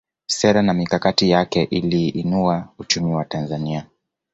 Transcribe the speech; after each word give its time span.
sera 0.25 0.61
na 0.63 0.73
mikakati 0.73 1.29
yake 1.29 1.63
iliinua 1.63 2.67
uchumi 2.79 3.13
wa 3.15 3.25
tanzania 3.25 3.87